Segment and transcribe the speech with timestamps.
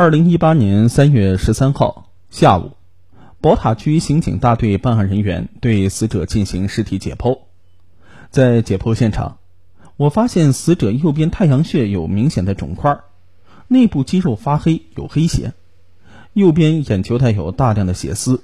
[0.00, 2.70] 二零一八年三月十三号下午，
[3.42, 7.40] 宝塔区刑警大队办案人员对死者进行尸体解剖。
[8.30, 9.36] 在解剖现场，
[9.98, 12.98] 我发现死者右边太阳穴有明显的肿块，
[13.68, 15.52] 内部肌肉发黑，有黑血；
[16.32, 18.42] 右边眼球带有大量的血丝，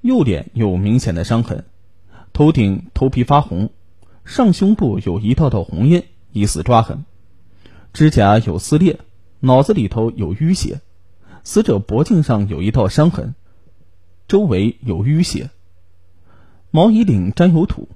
[0.00, 1.66] 右脸有明显的伤痕，
[2.32, 3.68] 头顶头皮发红，
[4.24, 7.04] 上胸部有一道道红印，疑似抓痕。
[7.92, 9.00] 指甲有撕裂，
[9.44, 10.80] 脑子里头有淤血，
[11.42, 13.34] 死者脖颈上有一道伤痕，
[14.28, 15.50] 周围有淤血，
[16.70, 17.88] 毛衣领沾有土，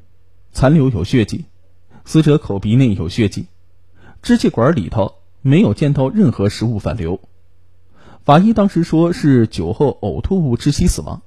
[0.50, 1.44] 残留有血迹，
[2.04, 3.46] 死者口鼻内有血迹，
[4.22, 7.20] 支气管里头没有见到任何食物反流。
[8.24, 11.22] 法医当时说是酒后呕吐物窒息死亡，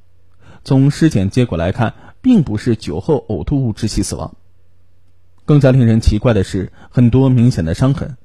[0.66, 4.36] 从尸检结果来看，并不是酒后呕吐物窒息死亡。
[5.46, 8.18] 更加令人奇怪的是，很多明显的伤痕。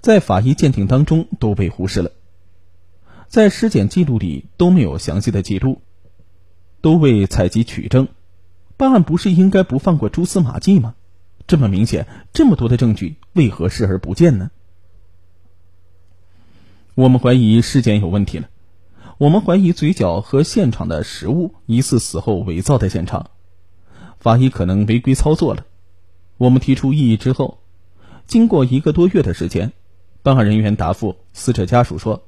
[0.00, 2.12] 在法医鉴定当中都被忽视了，
[3.26, 5.82] 在尸检记录里都没有详细的记录，
[6.80, 8.06] 都未采集取证，
[8.76, 10.94] 办案不是应该不放过蛛丝马迹吗？
[11.48, 14.50] 这么明显，这么多的证据，为何视而不见呢？
[16.94, 18.48] 我们怀疑尸检有问题了，
[19.18, 23.30] 我们怀疑嘴角和现场的食物疑似死后伪造的现场，
[24.20, 25.66] 法医可能违规操作了。
[26.36, 27.58] 我们提出异议之后，
[28.28, 29.72] 经过一个多月的时间。
[30.22, 32.24] 办案人员答复死者家属说：“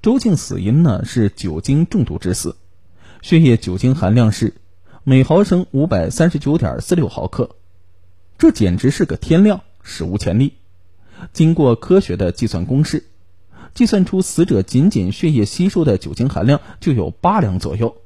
[0.00, 2.56] 周静死因呢是酒精中毒致死，
[3.22, 4.54] 血液酒精含量是
[5.02, 7.56] 每毫升五百三十九点四六毫克，
[8.38, 10.54] 这简直是个天量，史无前例。
[11.32, 13.04] 经过科学的计算公式，
[13.74, 17.96] 计算出死者仅仅血液吸收的酒精含量就有八两左右，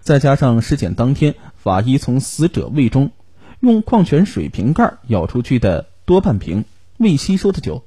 [0.00, 3.10] 再加上尸检当天法医从死者胃中
[3.58, 6.64] 用矿泉水瓶盖舀出去的多半瓶
[6.98, 7.82] 未吸收的酒。”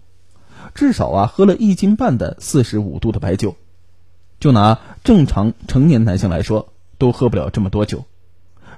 [0.74, 3.56] 至少啊，喝了一斤半的四十五度的白酒，
[4.40, 8.06] 就拿正常成年男性来说，都喝不了这么多酒。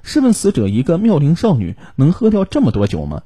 [0.02, 3.22] 试问死者一个妙龄少女能喝掉这么多酒吗？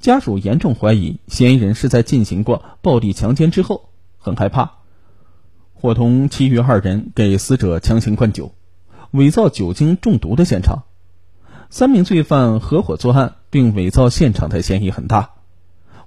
[0.00, 4.72] 家属严重怀疑嫌疑人是在进行过暴力强奸之后，很害怕，
[5.74, 8.52] 伙同其余二人给死者强行灌酒，
[9.12, 10.82] 伪造酒精中毒的现场。
[11.70, 15.30] 三名罪犯合伙作案并伪造现场的嫌疑很大。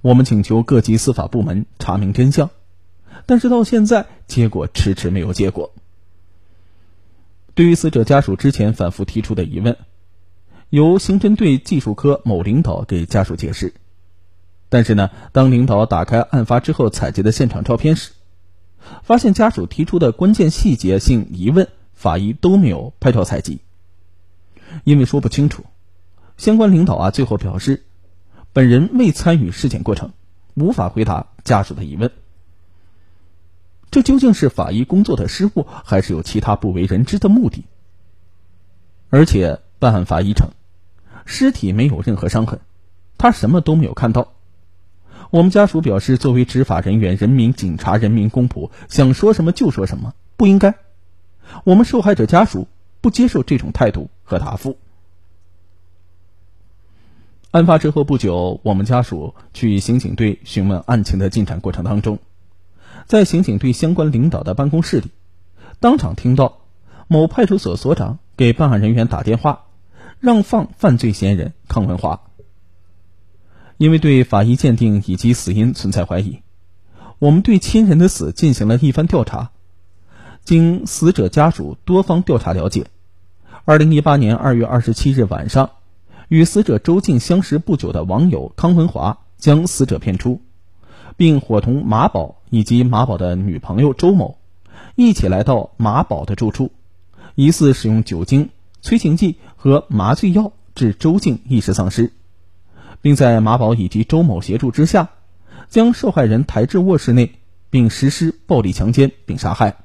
[0.05, 2.51] 我们请求各级司法部门查明真相，
[3.25, 5.73] 但是到现在结果迟迟没有结果。
[7.55, 9.75] 对于死者家属之前反复提出的疑问，
[10.69, 13.73] 由刑侦队技术科某领导给家属解释，
[14.69, 18.11] 但是呢，当领导打开案发之后采集的现场照片时，
[19.01, 23.57] 发现家属提出的关键细节性疑问，法医都没有拍照采集。
[24.83, 25.63] 因为说不清楚，
[26.37, 27.84] 相关领导啊最后表示。
[28.55, 30.13] 本人未参与尸检过程，
[30.53, 32.09] 无法回答家属的疑问。
[33.91, 37.65] 这究竟是法医工作的失误，还是有其他不为人知的目的？
[39.09, 40.51] 而且办案法医称，
[41.25, 42.61] 尸体没有任何伤痕，
[43.17, 44.31] 他什么都没有看到。
[45.31, 50.75] 我们家属表示，作为执法人员、人民警察、人民公仆，想说什么就说什么，不应该。
[51.65, 52.69] 我们受害者家属
[53.01, 54.77] 不接受这种态度和答复。
[57.55, 62.19] 案发之后不久，我们家属去刑警队询问案情的进展过程当中，
[63.05, 65.05] 在刑警队相关领导的办公室里，
[65.79, 66.57] 当场听到
[67.07, 69.67] 某派出所所长给办案人员打电话，
[70.19, 72.23] 让放犯罪嫌疑人康文华。
[73.77, 76.41] 因为对法医鉴定以及死因存在怀疑，
[77.19, 79.51] 我们对亲人的死进行了一番调查。
[80.43, 82.87] 经死者家属多方调查了解，
[83.63, 85.69] 二零一八年二月二十七日晚上。
[86.27, 90.41] 与死者周静相识不久的网友康文华将死者骗出，
[91.17, 94.37] 并伙同马宝以及马宝的女朋友周某
[94.95, 96.71] 一起来到马宝的住处，
[97.35, 98.49] 疑似使用酒精、
[98.81, 102.11] 催情剂和麻醉药致周静意识丧失，
[103.01, 105.09] 并在马宝以及周某协助之下，
[105.69, 107.33] 将受害人抬至卧室内，
[107.69, 109.77] 并实施暴力强奸并杀害。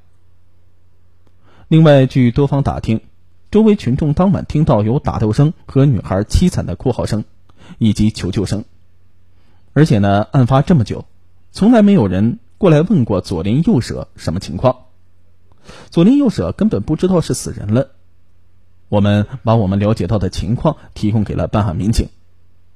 [1.69, 3.01] 另外，据多方打听。
[3.51, 7.25] 周围群众当晚听到有打斗声和女孩凄惨的哭嚎声，
[7.79, 8.65] 以及求救声。
[9.73, 11.05] 而且呢，案发这么久，
[11.51, 14.85] 从来没有人过来问过左邻右舍什么情况。
[15.91, 17.89] 左邻右舍根本不知道是死人了。
[18.89, 22.09] 我们把我们了解到的情况提供给了办案民警，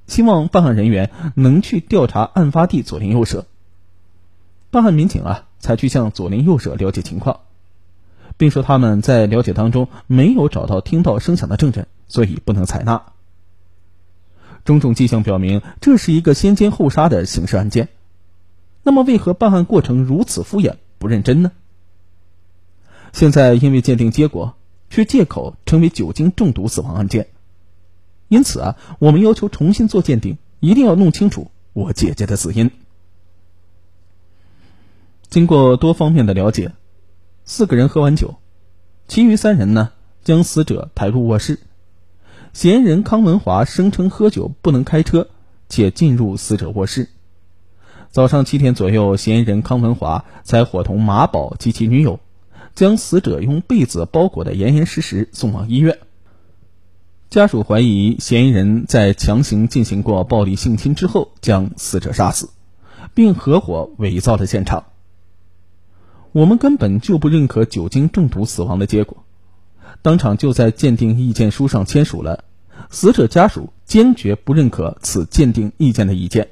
[0.08, 3.46] 希望办案人员能去调查案发地左邻右舍。
[4.70, 7.40] 办案民警啊，才去向左邻右舍了解情况。
[8.36, 13.02] 并说他们在了解当中没有找到听到声响的证人，所以不能采纳。
[14.64, 17.88] 种种迹象表明，这是一个先奸后杀的刑事案件。
[18.82, 21.52] 那么，为何办案过程如此敷衍，不认真呢？
[23.12, 24.56] 现在因为鉴定结果
[24.90, 27.28] 却借口成为酒精中毒死亡案件，
[28.28, 32.70] 因此啊，我们要求重新做鉴定，一定要弄清楚我姐姐的死因。
[35.28, 36.72] 经过多方面的了解，
[37.44, 38.36] 四个人喝完酒，
[39.08, 39.92] 其余三人呢
[40.22, 41.60] 将死者抬入卧室，
[42.52, 45.28] 嫌疑人康文华声称喝酒不能开车，
[45.68, 47.08] 且进入死者卧室。
[48.10, 52.20] 早上七点左右，嫌疑人康文华才伙同马宝及其女友。
[52.74, 56.00] 将死者用被子包裹得严严实实送往医院。
[57.30, 62.50] 家属怀疑嫌疑人在强行进行过暴力性侵之后将死者杀死，
[63.14, 64.86] 并合伙伪造了现场。
[66.34, 69.24] 我们根本就不认可酒精中毒死亡的结果，
[70.02, 72.42] 当场就在鉴定意见书上签署了。
[72.90, 76.48] 死者家属坚决不认可此鉴定意见的意见。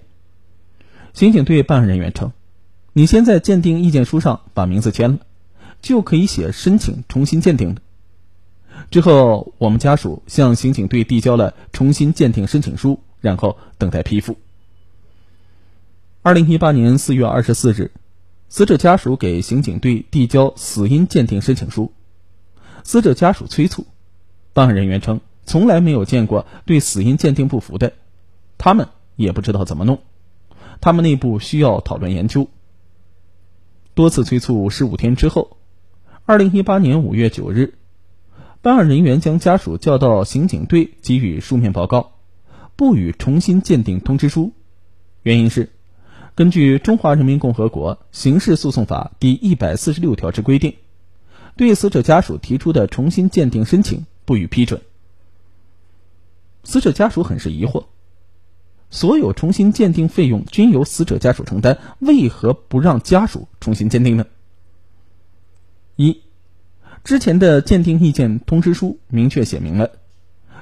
[1.15, 2.31] 刑警队办案人员称
[2.95, 5.19] ：“你先在鉴定意见书上把名字签了。”
[5.83, 7.77] 就可以写申请重新鉴定。
[8.93, 14.37] 之后，我们家属向刑警队递交了重新鉴定申请书，然后等待批复。
[16.23, 17.91] 二零一八年四月二十四日，
[18.55, 21.91] 死者家属给刑警队递交死因鉴定申请书。
[22.85, 23.87] 死者家属催促，
[24.53, 27.95] 办案人员称从来没有见过对死因鉴定不服的，
[28.59, 30.01] 他们也不知道怎么弄，
[30.83, 32.47] 他们内部需要讨论研究。
[33.95, 35.57] 多次催促，十五天之后。
[36.27, 37.79] 二零一八年五月九日，
[38.61, 42.19] 办案人员将家属叫到刑警队给予书面报告，
[42.77, 44.53] 不予重新鉴定通知书。
[45.23, 45.71] 原因是，
[46.35, 50.77] 根据《中华人民共和国刑事诉讼法》第一百四十六条之规定，
[51.57, 54.81] 对死者家属提出的重新鉴定申请不予批准。
[56.65, 57.85] 死者家属很是疑惑：
[58.89, 64.25] 所有重新鉴定费用均由死者家属承担，为何不让家属重新鉴定呢？
[65.97, 66.23] 一，
[67.05, 69.91] 之前的鉴定意见通知书明确写明了，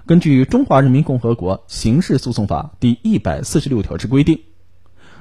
[0.04, 4.40] 根据《中华人民共和国刑事诉讼法》第一百四十六条之规定，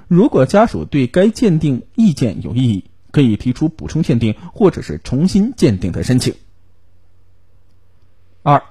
[0.10, 6.34] 如果家属对该鉴定意见有异议，可以提出补充鉴定或者是重新鉴定的申请。
[8.44, 8.62] 二，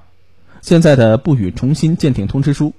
[0.61, 2.75] 现在的不予重新鉴定通知书，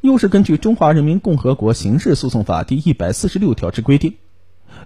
[0.00, 4.14] 又是根据《中华人民共和国刑事诉讼法》第一百四十六条之规定，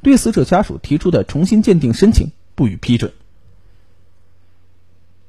[0.02, 2.32] 对死者家属提出的重新鉴定申请。
[2.56, 3.12] 不予批准。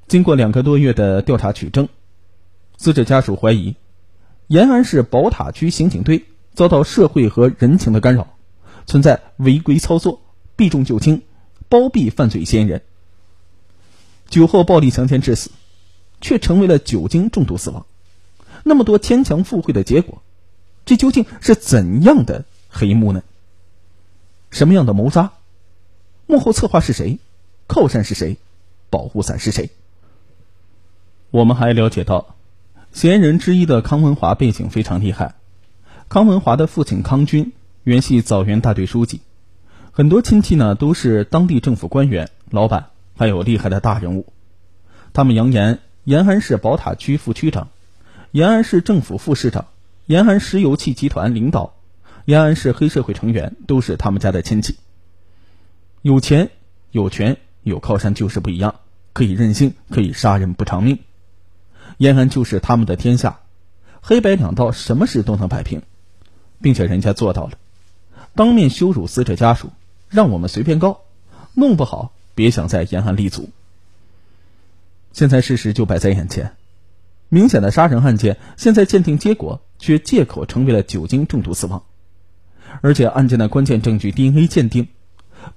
[0.07, 1.89] 经过两个多月的调查取证，
[2.77, 3.75] 死者家属怀疑
[4.45, 6.25] 延安市宝塔区刑警队
[6.55, 8.35] 遭到社会和人情的干扰，
[8.85, 10.21] 存在违规操作、
[10.55, 11.21] 避重就轻、
[11.69, 12.81] 包庇犯罪嫌疑人。
[14.29, 15.51] 酒后暴力强奸致死，
[16.21, 17.85] 却成为了酒精中毒死亡。
[18.63, 20.23] 那么多牵强附会的结果，
[20.85, 23.21] 这究竟是怎样的黑幕呢？
[24.49, 25.33] 什么样的谋杀？
[26.25, 27.19] 幕后策划是谁？
[27.67, 28.37] 靠山是谁？
[28.89, 29.69] 保护伞是谁？
[31.31, 32.35] 我们还了解到，
[32.93, 35.35] 嫌疑人之一的康文华背景非常厉害。
[36.07, 37.51] 康文华的父亲康军
[37.83, 39.21] 原系枣园大队书记，
[39.91, 42.87] 很多亲戚呢都是当地政府官员、老板，
[43.17, 44.27] 还有厉害的大人物。
[45.13, 47.69] 他们扬言，延安市宝塔区副区长、
[48.31, 49.65] 延安市政府副市长、
[50.05, 51.73] 延安石油气集团领导、
[52.25, 54.77] 延安市黑社会成员都是他们家的亲戚。
[56.01, 56.51] 有钱、
[56.91, 58.75] 有权、有靠山就是不一样，
[59.11, 60.99] 可以任性，可以杀人不偿命。
[61.97, 63.39] 延安就是他们的天下，
[64.01, 65.81] 黑白两道，什么事都能摆平，
[66.61, 67.53] 并且人家做到了，
[68.35, 69.71] 当面羞辱死者家属，
[70.09, 71.01] 让我们随便告，
[71.53, 73.49] 弄不好别想在延安立足。
[75.13, 76.53] 现在事实就摆在眼前，
[77.29, 81.83] 明显的杀人案件，现在鉴定结果却借口成为了酒精中毒死亡，
[82.81, 84.87] 而且案件的关键证据 DNA 鉴定。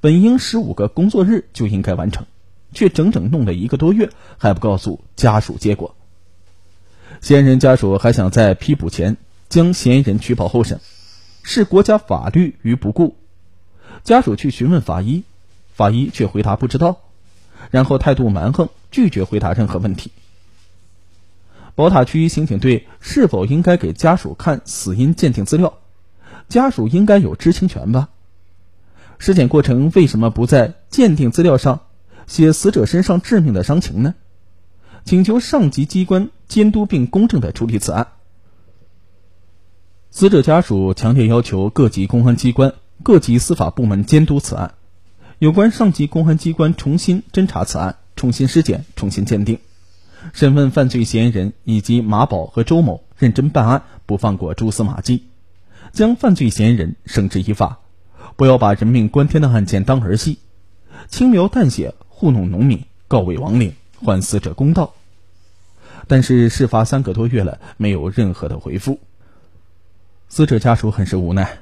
[0.00, 2.26] 本应十五个工作日就应该完成，
[2.75, 5.95] 却整整弄了一个多月，还不告诉家属结果。
[7.23, 9.17] 嫌疑人家属还想在批捕前
[9.49, 10.81] 将嫌疑人取保候审，
[11.43, 13.17] 视国家法律于不顾。
[14.05, 15.25] 家属去询问法医，
[15.75, 17.00] 法医却回答不知道，
[17.71, 20.12] 然后态度蛮横，拒绝回答任何问题。
[21.75, 25.78] 宝塔区刑警队是否应该给家属看死因鉴定资料？
[26.49, 28.09] 家属应该有知情权吧？
[29.19, 31.81] 尸检过程为什么不在鉴定资料上
[32.26, 34.14] 写死者身上致命的伤情呢？
[35.05, 38.09] 请求上级机关监督并公正的处理此案。
[40.10, 42.72] 死者家属强烈要求各级公安机关、
[43.02, 44.74] 各级司法部门监督此案，
[45.38, 49.58] 有关上级公安机关重新侦查此案，重新尸检、重新鉴定，
[50.32, 55.24] 审问犯罪嫌疑人以及马宝和周某，认真办案，不放过蛛丝马迹，
[55.92, 57.80] 将犯罪嫌疑人绳之以法。
[58.36, 60.38] 不要把人命关天的案件当儿戏，
[61.08, 64.94] 轻描淡写糊弄农民，告慰亡灵，还死者公道。
[66.06, 68.98] 但是事发三个多月了，没有任何的回复。
[70.28, 71.58] 死者家属很是无奈，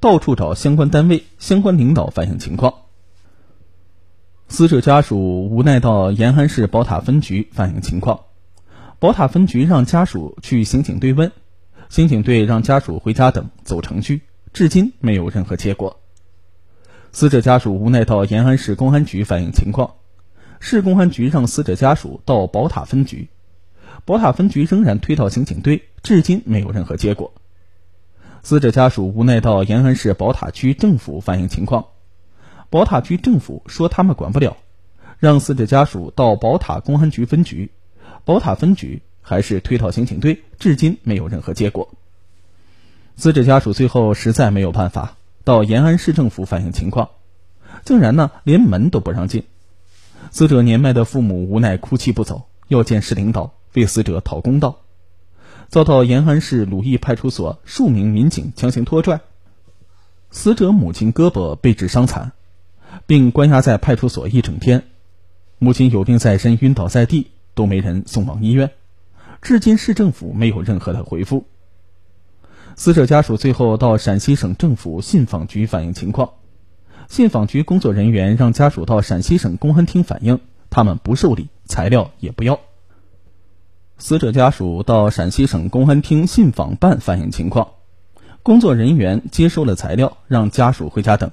[0.00, 2.74] 到处找相关单位、相关领导反映情况。
[4.48, 8.24] 死者家属无奈到延安市宝塔分局反映情况，
[8.98, 11.30] 宝塔分局让家属去刑警队问，
[11.88, 14.22] 刑警队让家属回家等走程序，
[14.52, 16.00] 至今没有任何结果。
[17.12, 19.94] 死者家属无奈到延安市公安局反映情况，
[20.58, 23.28] 市公安局让死者家属到宝塔分局。
[24.04, 27.32] 宝塔分局仍然推到刑警队，至今没有任何结果。
[28.42, 31.86] 死者家属无奈到延安市宝塔区政府反映情况，
[32.70, 34.56] 宝塔区政府说他们管不了，
[35.18, 37.70] 让死者家属到宝塔公安局分局，
[38.24, 41.90] 宝塔分局还是推到刑警队，至今没有任何结果。
[43.16, 47.10] 死者家属最后实在没有办法，到延安市政府反映情况，
[47.84, 49.44] 竟然呢连门都不让进。
[50.30, 53.52] 死者年迈的父母无奈哭泣不走，要见市领导。
[53.74, 54.78] 为死者讨公道，
[55.68, 59.20] 遭到延安市鲁义派出所数名民警强行拖拽，
[60.30, 62.32] 死者母亲胳膊被致伤残，
[63.06, 64.84] 并关押在派出所一整天，
[65.58, 68.70] 母亲有病在身，晕倒在地，都没人送往医院，
[69.42, 71.44] 至今市政府没有任何的回复。
[72.74, 76.30] 死者家属最后到陕西省政府信访局反映情况，
[77.08, 82.58] 信访局工作人员让家属到陕西省公安厅反映，他们不受理，材料也不要。
[84.00, 87.72] 死者家属到陕西省公安厅信访办反映情况，
[88.44, 91.32] 工作人员接收了材料，让家属回家等。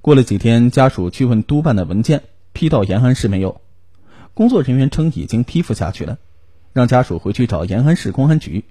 [0.00, 3.60] 过了几天，家属去问督办的文件批到延安市没有，
[4.34, 6.18] 工作人员称已经批复下去了，
[6.72, 8.64] 让家属回去找延安市公安局。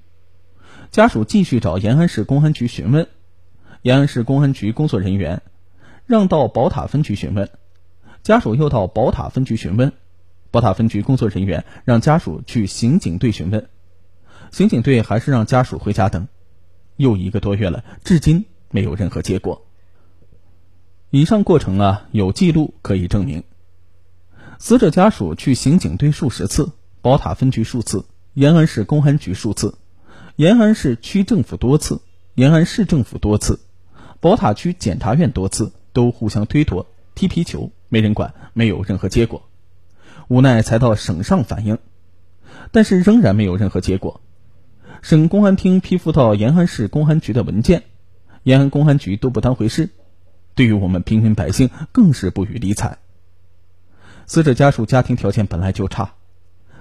[0.90, 3.08] 家属继续找延安市公安局询问，
[3.82, 5.42] 延安市公安局工作人员
[6.06, 7.50] 让到宝塔分局询问，
[8.22, 9.92] 家属又到宝塔分局询问。
[10.54, 13.70] 宝塔分局工作人员让家属去刑警队询问，
[14.52, 16.28] 刑警队还是让家属回家等，
[16.96, 19.66] 又一个多月了，至今没有任何结果。
[21.10, 23.44] 以上过程啊，有记录可以证明。
[24.60, 28.06] 死者家属去刑警队数十次，宝塔分局数次，
[28.36, 29.80] 延安市公安局数次，
[30.36, 32.00] 延安市区政府多次，
[32.36, 33.60] 延安市政府多次，
[34.20, 39.50] 宝塔区检察院多次，都互相推脱、踢皮球，没人管，没有任何结果。
[40.28, 41.78] 无奈才到省上反映，
[42.72, 44.22] 但是仍然没有任何结果。
[45.02, 47.84] 省公安厅批复到延安市公安局的文件，
[48.44, 49.90] 延安公安局都不当回事，
[50.56, 52.98] 对于我们平民百姓更是不予理睬。
[54.26, 56.14] 死者家属家庭条件本来就差，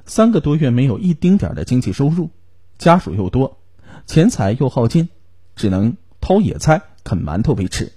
[0.06, 2.30] 三个多月没有一丁点的经济收入，
[2.78, 3.58] 家属又多，
[4.06, 5.08] 钱财又耗尽，
[5.56, 7.92] 只能掏野菜啃馒头维持。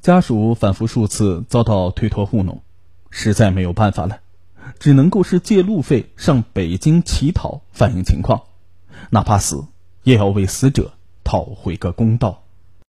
[0.00, 2.62] 家属反复数次遭到推脱糊弄。
[3.10, 4.20] 实在没有办法了，
[4.78, 8.42] 只能够是借路费上北京乞讨反映情况，
[9.10, 9.66] 哪怕死
[10.02, 10.92] 也要为死者
[11.24, 12.44] 讨回个公道。